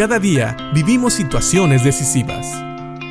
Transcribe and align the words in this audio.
Cada 0.00 0.18
día 0.18 0.56
vivimos 0.72 1.12
situaciones 1.12 1.84
decisivas. 1.84 2.46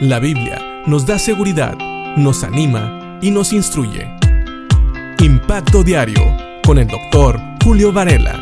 La 0.00 0.20
Biblia 0.20 0.84
nos 0.86 1.04
da 1.04 1.18
seguridad, 1.18 1.76
nos 2.16 2.44
anima 2.44 3.18
y 3.20 3.32
nos 3.32 3.52
instruye. 3.52 4.06
Impacto 5.18 5.82
Diario 5.82 6.22
con 6.64 6.78
el 6.78 6.86
doctor 6.86 7.40
Julio 7.64 7.92
Varela. 7.92 8.40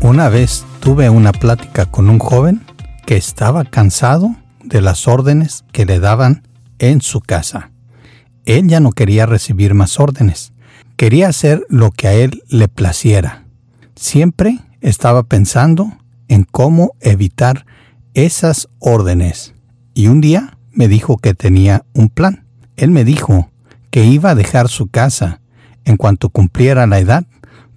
Una 0.00 0.28
vez 0.28 0.64
tuve 0.78 1.10
una 1.10 1.32
plática 1.32 1.86
con 1.86 2.08
un 2.08 2.20
joven 2.20 2.64
que 3.06 3.16
estaba 3.16 3.64
cansado 3.64 4.36
de 4.62 4.80
las 4.80 5.08
órdenes 5.08 5.64
que 5.72 5.86
le 5.86 5.98
daban 5.98 6.46
en 6.78 7.00
su 7.00 7.20
casa. 7.20 7.72
Él 8.44 8.68
ya 8.68 8.78
no 8.78 8.92
quería 8.92 9.26
recibir 9.26 9.74
más 9.74 9.98
órdenes, 9.98 10.52
quería 10.96 11.26
hacer 11.26 11.66
lo 11.68 11.90
que 11.90 12.06
a 12.06 12.12
él 12.12 12.44
le 12.48 12.68
placiera. 12.68 13.49
Siempre 14.00 14.58
estaba 14.80 15.24
pensando 15.24 15.92
en 16.28 16.44
cómo 16.44 16.94
evitar 17.00 17.66
esas 18.14 18.70
órdenes. 18.78 19.52
Y 19.92 20.06
un 20.06 20.22
día 20.22 20.56
me 20.72 20.88
dijo 20.88 21.18
que 21.18 21.34
tenía 21.34 21.84
un 21.92 22.08
plan. 22.08 22.46
Él 22.78 22.92
me 22.92 23.04
dijo 23.04 23.50
que 23.90 24.06
iba 24.06 24.30
a 24.30 24.34
dejar 24.34 24.68
su 24.68 24.86
casa 24.86 25.42
en 25.84 25.98
cuanto 25.98 26.30
cumpliera 26.30 26.86
la 26.86 26.98
edad 26.98 27.26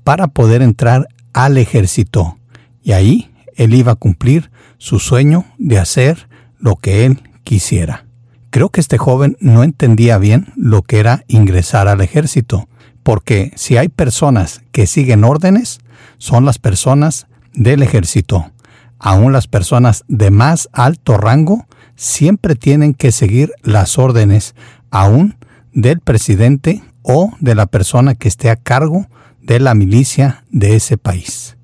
para 0.06 0.28
poder 0.28 0.62
entrar 0.62 1.10
al 1.34 1.58
ejército. 1.58 2.38
Y 2.82 2.94
ahí 2.94 3.30
él 3.58 3.74
iba 3.74 3.92
a 3.92 3.96
cumplir 3.96 4.50
su 4.78 5.00
sueño 5.00 5.44
de 5.58 5.78
hacer 5.78 6.30
lo 6.58 6.78
que 6.78 7.06
él 7.06 7.22
quisiera. 7.44 8.06
Creo 8.50 8.70
que 8.70 8.80
este 8.80 8.98
joven 8.98 9.36
no 9.42 9.62
entendía 9.62 10.18
bien 10.20 10.54
lo 10.56 10.84
que 10.84 11.00
era 11.00 11.26
ingresar 11.28 11.90
al 11.90 12.00
ejército, 12.00 12.70
porque 13.04 13.52
si 13.58 13.76
hay 13.76 13.90
personas 13.90 14.62
que 14.72 14.88
siguen 14.88 15.26
órdenes, 15.26 15.82
son 16.18 16.46
las 16.46 16.60
personas 16.60 17.28
del 17.54 17.84
ejército. 17.84 18.52
Aún 19.00 19.34
las 19.34 19.48
personas 19.48 20.04
de 20.08 20.32
más 20.32 20.70
alto 20.72 21.18
rango 21.18 21.66
siempre 21.96 22.56
tienen 22.56 22.94
que 22.94 23.12
seguir 23.12 23.52
las 23.62 23.98
órdenes, 23.98 24.56
aún 24.92 25.36
del 25.74 26.00
presidente 26.00 26.84
o 27.02 27.34
de 27.40 27.56
la 27.56 27.66
persona 27.66 28.16
que 28.16 28.28
esté 28.28 28.50
a 28.50 28.56
cargo 28.56 29.08
de 29.42 29.60
la 29.60 29.76
milicia 29.76 30.46
de 30.50 30.76
ese 30.76 30.98
país. 30.98 31.58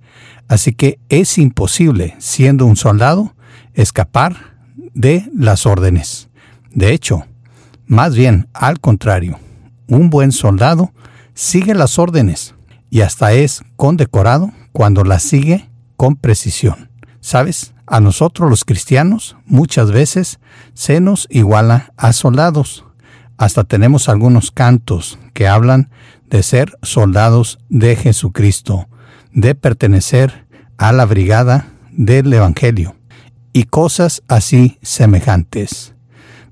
Así 0.48 0.74
que 0.74 1.00
es 1.10 1.38
imposible, 1.38 2.16
siendo 2.18 2.66
un 2.66 2.76
soldado, 2.76 3.36
escapar 3.74 4.58
de 4.94 5.30
las 5.34 5.66
órdenes. 5.66 6.30
De 6.72 6.92
hecho, 6.94 7.26
más 7.86 8.16
bien 8.16 8.48
al 8.54 8.80
contrario, 8.80 9.40
un 9.88 10.10
buen 10.10 10.32
soldado 10.32 10.92
sigue 11.34 11.74
las 11.74 11.98
órdenes 11.98 12.56
y 12.90 13.02
hasta 13.02 13.34
es 13.34 13.64
condecorado 13.76 14.52
cuando 14.72 15.04
las 15.04 15.24
sigue 15.24 15.70
con 15.96 16.16
precisión. 16.16 16.90
¿Sabes? 17.22 17.74
A 17.86 18.00
nosotros 18.00 18.50
los 18.50 18.66
cristianos 18.66 19.36
muchas 19.46 19.92
veces 19.92 20.40
se 20.74 21.02
nos 21.02 21.28
iguala 21.30 21.94
a 21.98 22.14
soldados. 22.14 22.86
Hasta 23.38 23.64
tenemos 23.64 24.10
algunos 24.10 24.52
cantos 24.52 25.20
que 25.34 25.48
hablan 25.48 25.90
de 26.30 26.44
ser 26.44 26.78
soldados 26.82 27.60
de 27.70 27.96
Jesucristo, 27.96 28.88
de 29.34 29.56
pertenecer 29.56 30.48
a 30.78 30.92
la 30.92 31.06
brigada 31.06 31.68
del 31.92 32.32
Evangelio 32.32 32.96
y 33.54 33.64
cosas 33.64 34.24
así 34.28 34.78
semejantes. 34.82 35.96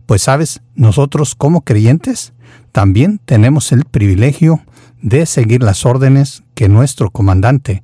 Pues 0.06 0.24
sabes, 0.24 0.62
nosotros 0.74 1.36
como 1.36 1.62
creyentes 1.62 2.34
también 2.72 3.20
tenemos 3.26 3.72
el 3.72 3.86
privilegio 3.86 4.62
de 5.02 5.26
seguir 5.26 5.64
las 5.64 5.86
órdenes 5.86 6.44
que 6.54 6.70
nuestro 6.70 7.12
comandante, 7.12 7.84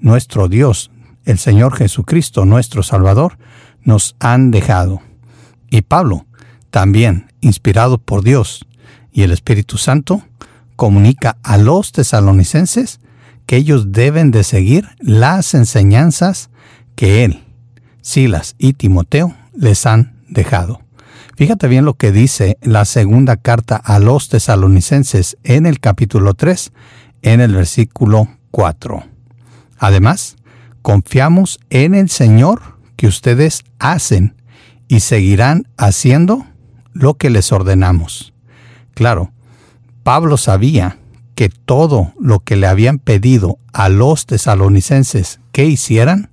nuestro 0.00 0.48
Dios, 0.48 0.90
el 1.24 1.38
Señor 1.38 1.76
Jesucristo, 1.76 2.44
nuestro 2.44 2.82
Salvador, 2.82 3.38
nos 3.82 4.16
han 4.20 4.50
dejado. 4.50 5.02
Y 5.70 5.82
Pablo, 5.82 6.26
también 6.70 7.32
inspirado 7.40 7.98
por 7.98 8.22
Dios 8.22 8.66
y 9.12 9.22
el 9.22 9.32
Espíritu 9.32 9.78
Santo, 9.78 10.22
comunica 10.76 11.36
a 11.42 11.58
los 11.58 11.92
tesalonicenses 11.92 13.00
que 13.46 13.56
ellos 13.56 13.92
deben 13.92 14.30
de 14.30 14.44
seguir 14.44 14.88
las 14.98 15.54
enseñanzas 15.54 16.50
que 16.94 17.24
él, 17.24 17.44
Silas 18.00 18.54
y 18.58 18.72
Timoteo 18.74 19.34
les 19.54 19.86
han 19.86 20.16
dejado. 20.28 20.81
Fíjate 21.42 21.66
bien 21.66 21.84
lo 21.84 21.94
que 21.94 22.12
dice 22.12 22.56
la 22.62 22.84
segunda 22.84 23.36
carta 23.36 23.74
a 23.74 23.98
los 23.98 24.28
tesalonicenses 24.28 25.38
en 25.42 25.66
el 25.66 25.80
capítulo 25.80 26.34
3, 26.34 26.70
en 27.22 27.40
el 27.40 27.52
versículo 27.52 28.28
4. 28.52 29.02
Además, 29.76 30.36
confiamos 30.82 31.58
en 31.68 31.96
el 31.96 32.10
Señor 32.10 32.78
que 32.94 33.08
ustedes 33.08 33.64
hacen 33.80 34.36
y 34.86 35.00
seguirán 35.00 35.66
haciendo 35.76 36.46
lo 36.92 37.14
que 37.14 37.28
les 37.28 37.50
ordenamos. 37.50 38.32
Claro, 38.94 39.32
Pablo 40.04 40.36
sabía 40.36 41.00
que 41.34 41.48
todo 41.48 42.12
lo 42.20 42.38
que 42.38 42.54
le 42.54 42.68
habían 42.68 43.00
pedido 43.00 43.58
a 43.72 43.88
los 43.88 44.26
tesalonicenses 44.26 45.40
que 45.50 45.64
hicieran 45.64 46.30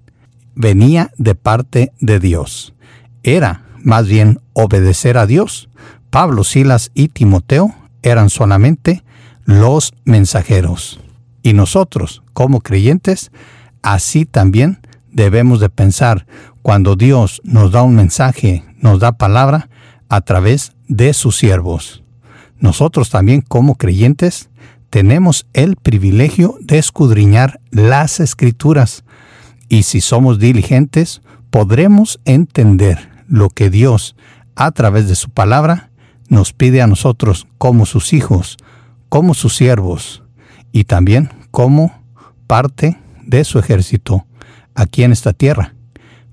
venía 0.53 1.09
de 1.18 1.34
parte 1.34 1.94
de 2.00 2.19
Dios. 2.19 2.75
Era 3.24 3.69
más 3.84 4.07
bien 4.07 4.40
obedecer 4.53 5.17
a 5.17 5.25
Dios. 5.25 5.69
Pablo, 6.09 6.44
Silas 6.44 6.91
y 6.94 7.09
Timoteo 7.09 7.73
eran 8.01 8.29
solamente 8.29 9.03
los 9.45 9.94
mensajeros. 10.06 11.00
Y 11.44 11.53
nosotros, 11.53 12.23
como 12.34 12.62
creyentes, 12.62 13.31
así 13.81 14.25
también 14.25 14.79
debemos 15.12 15.59
de 15.59 15.69
pensar 15.69 16.25
cuando 16.62 16.95
Dios 16.95 17.41
nos 17.44 17.72
da 17.72 17.84
un 17.84 17.95
mensaje, 17.95 18.63
nos 18.79 19.00
da 19.00 19.13
palabra 19.13 19.69
a 20.09 20.22
través 20.22 20.73
de 20.88 21.13
sus 21.13 21.38
siervos. 21.38 22.03
Nosotros 22.59 23.09
también 23.09 23.41
como 23.41 23.75
creyentes 23.75 24.50
tenemos 24.89 25.45
el 25.53 25.75
privilegio 25.75 26.57
de 26.62 26.78
escudriñar 26.78 27.62
las 27.72 28.19
escrituras 28.19 29.03
y 29.69 29.84
si 29.84 30.01
somos 30.01 30.39
diligentes 30.39 31.22
podremos 31.51 32.19
entender 32.25 33.09
lo 33.29 33.50
que 33.50 33.69
Dios, 33.69 34.16
a 34.56 34.72
través 34.72 35.07
de 35.07 35.16
su 35.16 35.29
palabra, 35.29 35.91
nos 36.28 36.51
pide 36.51 36.81
a 36.81 36.88
nosotros 36.88 37.47
como 37.57 37.85
sus 37.85 38.13
hijos, 38.13 38.57
como 39.07 39.34
sus 39.34 39.56
siervos 39.56 40.23
y 40.72 40.84
también 40.84 41.29
como 41.51 42.03
parte 42.47 42.97
de 43.25 43.44
su 43.44 43.59
ejército 43.59 44.25
aquí 44.75 45.03
en 45.03 45.12
esta 45.12 45.34
tierra, 45.34 45.75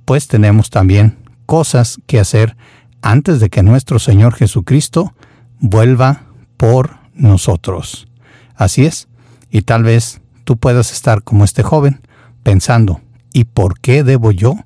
pues 0.05 0.29
tenemos 0.29 0.71
también 0.71 1.19
cosas 1.47 1.99
que 2.07 2.21
hacer 2.21 2.57
antes 3.03 3.41
de 3.41 3.51
que 3.51 3.63
nuestro 3.63 3.99
Señor 3.99 4.35
Jesucristo 4.35 5.15
vuelva 5.61 6.27
por 6.57 6.99
nosotros. 7.15 8.09
Así 8.55 8.87
es, 8.87 9.09
y 9.51 9.63
tal 9.63 9.83
vez 9.83 10.21
tú 10.45 10.57
puedas 10.57 10.93
estar 10.93 11.23
como 11.23 11.45
este 11.45 11.63
joven 11.63 12.01
pensando, 12.43 13.01
¿y 13.33 13.45
por 13.45 13.81
qué 13.81 14.03
debo 14.03 14.33
yo 14.33 14.57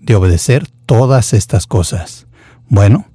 de 0.00 0.14
obedecer 0.14 0.68
todas 0.92 1.32
estas 1.32 1.66
cosas? 1.66 2.26
Bueno, 2.68 3.06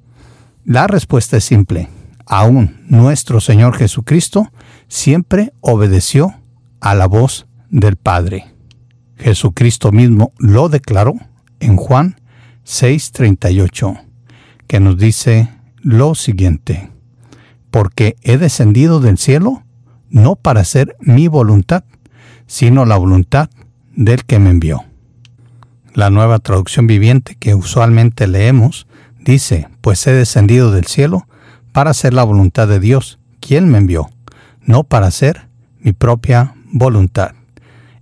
la 0.66 0.88
respuesta 0.88 1.38
es 1.38 1.44
simple. 1.44 1.90
Aún 2.26 2.84
nuestro 2.88 3.40
Señor 3.40 3.78
Jesucristo 3.78 4.52
siempre 4.88 5.54
obedeció 5.62 6.34
a 6.82 6.96
la 6.96 7.06
voz 7.06 7.46
del 7.70 7.96
Padre. 7.96 8.56
Jesucristo 9.16 9.92
mismo 9.92 10.34
lo 10.40 10.70
declaró 10.70 11.14
en 11.60 11.78
Juan 11.78 12.20
6:38, 12.66 13.96
que 14.66 14.80
nos 14.80 14.98
dice 14.98 15.48
lo 15.78 16.16
siguiente, 16.16 16.90
porque 17.70 18.16
he 18.24 18.40
descendido 18.40 19.02
del 19.02 19.20
cielo 19.20 19.62
no 20.10 20.36
para 20.36 20.62
hacer 20.62 20.96
mi 21.00 21.28
voluntad, 21.28 21.84
sino 22.48 22.86
la 22.86 22.98
voluntad 22.98 23.52
del 23.96 24.26
que 24.26 24.40
me 24.40 24.50
envió. 24.50 24.84
La 25.98 26.12
nueva 26.12 26.38
traducción 26.38 26.86
viviente 26.86 27.38
que 27.40 27.56
usualmente 27.56 28.28
leemos 28.28 28.86
dice, 29.20 29.68
pues 29.82 30.06
he 30.06 30.12
descendido 30.14 30.72
del 30.72 30.86
cielo 30.86 31.28
para 31.72 31.90
hacer 31.90 32.14
la 32.14 32.24
voluntad 32.24 32.68
de 32.68 32.80
Dios, 32.80 33.18
quien 33.40 33.68
me 33.68 33.80
envió, 33.80 34.12
no 34.62 34.84
para 34.84 35.08
hacer 35.08 35.48
mi 35.80 35.94
propia 35.94 36.54
voluntad. 36.72 37.32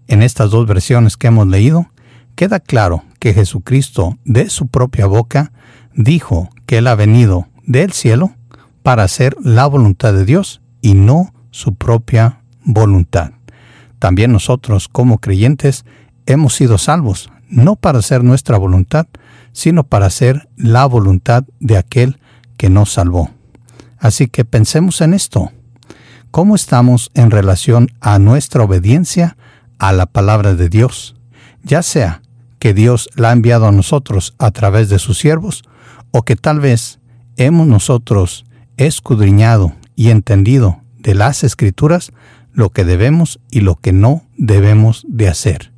En 0.07 0.23
estas 0.23 0.51
dos 0.51 0.67
versiones 0.67 1.15
que 1.15 1.27
hemos 1.27 1.47
leído, 1.47 1.89
queda 2.35 2.59
claro 2.59 3.05
que 3.19 3.33
Jesucristo 3.33 4.17
de 4.25 4.49
su 4.49 4.67
propia 4.67 5.05
boca 5.05 5.53
dijo 5.93 6.49
que 6.65 6.79
Él 6.79 6.87
ha 6.87 6.95
venido 6.95 7.47
del 7.63 7.93
cielo 7.93 8.35
para 8.83 9.03
hacer 9.03 9.37
la 9.41 9.67
voluntad 9.67 10.11
de 10.11 10.25
Dios 10.25 10.61
y 10.81 10.95
no 10.95 11.33
su 11.49 11.75
propia 11.75 12.41
voluntad. 12.61 13.31
También 13.99 14.33
nosotros 14.33 14.89
como 14.89 15.19
creyentes 15.19 15.85
hemos 16.25 16.55
sido 16.55 16.77
salvos 16.77 17.29
no 17.49 17.75
para 17.75 17.99
hacer 17.99 18.23
nuestra 18.23 18.57
voluntad, 18.57 19.07
sino 19.53 19.83
para 19.83 20.07
hacer 20.07 20.49
la 20.57 20.85
voluntad 20.85 21.45
de 21.59 21.77
aquel 21.77 22.19
que 22.57 22.69
nos 22.69 22.91
salvó. 22.93 23.31
Así 23.97 24.27
que 24.27 24.45
pensemos 24.45 25.01
en 25.01 25.13
esto. 25.13 25.51
¿Cómo 26.31 26.55
estamos 26.55 27.11
en 27.13 27.31
relación 27.31 27.89
a 28.01 28.19
nuestra 28.19 28.63
obediencia 28.63 29.37
a 29.79 29.93
la 29.93 30.05
palabra 30.05 30.55
de 30.55 30.69
Dios, 30.69 31.15
ya 31.63 31.81
sea 31.81 32.21
que 32.59 32.73
Dios 32.73 33.09
la 33.15 33.29
ha 33.29 33.33
enviado 33.33 33.67
a 33.67 33.71
nosotros 33.71 34.35
a 34.37 34.51
través 34.51 34.89
de 34.89 34.99
sus 34.99 35.17
siervos, 35.17 35.63
o 36.11 36.23
que 36.23 36.35
tal 36.35 36.59
vez 36.59 36.99
hemos 37.37 37.67
nosotros 37.67 38.45
escudriñado 38.77 39.73
y 39.95 40.09
entendido 40.09 40.81
de 40.99 41.13
las 41.13 41.43
escrituras 41.43 42.11
lo 42.53 42.69
que 42.69 42.85
debemos 42.85 43.39
y 43.51 43.61
lo 43.61 43.75
que 43.75 43.91
no 43.91 44.23
debemos 44.37 45.05
de 45.07 45.27
hacer. 45.27 45.74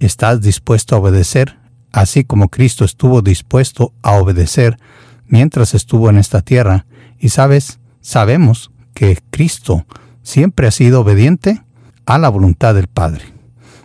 ¿Estás 0.00 0.40
dispuesto 0.40 0.96
a 0.96 0.98
obedecer, 0.98 1.58
así 1.92 2.24
como 2.24 2.48
Cristo 2.48 2.86
estuvo 2.86 3.20
dispuesto 3.20 3.92
a 4.00 4.12
obedecer 4.12 4.78
mientras 5.26 5.74
estuvo 5.74 6.08
en 6.08 6.16
esta 6.16 6.40
tierra? 6.40 6.86
Y 7.18 7.28
sabes, 7.28 7.80
sabemos 8.00 8.70
que 8.94 9.18
Cristo 9.30 9.84
siempre 10.22 10.66
ha 10.66 10.70
sido 10.70 11.02
obediente 11.02 11.62
a 12.06 12.16
la 12.16 12.30
voluntad 12.30 12.74
del 12.74 12.86
Padre. 12.86 13.24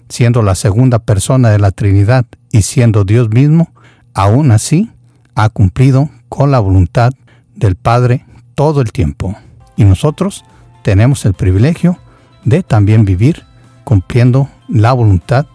Siendo 0.08 0.42
la 0.42 0.56
segunda 0.56 1.00
persona 1.00 1.50
de 1.50 1.60
la 1.60 1.72
Trinidad 1.72 2.26
y 2.50 2.62
siendo 2.62 3.04
Dios 3.04 3.30
mismo, 3.30 3.74
aún 4.14 4.52
así 4.52 4.92
ha 5.36 5.50
cumplido 5.50 6.10
con 6.30 6.50
la 6.50 6.60
voluntad 6.60 7.12
del 7.56 7.76
Padre 7.76 8.26
todo 8.56 8.80
el 8.80 8.94
tiempo. 8.94 9.36
Y 9.76 9.84
nosotros 9.84 10.46
tenemos 10.82 11.26
el 11.26 11.34
privilegio 11.34 12.00
de 12.46 12.64
también 12.64 13.04
vivir 13.04 13.44
cumpliendo 13.84 14.50
la 14.70 14.94
voluntad 14.94 15.46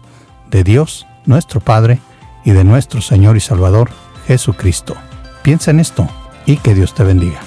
de 0.51 0.63
Dios, 0.63 1.07
nuestro 1.25 1.61
Padre, 1.61 1.99
y 2.43 2.51
de 2.51 2.63
nuestro 2.63 3.01
Señor 3.01 3.37
y 3.37 3.39
Salvador, 3.39 3.89
Jesucristo. 4.27 4.95
Piensa 5.41 5.71
en 5.71 5.79
esto 5.79 6.07
y 6.45 6.57
que 6.57 6.73
Dios 6.73 6.93
te 6.93 7.03
bendiga. 7.03 7.39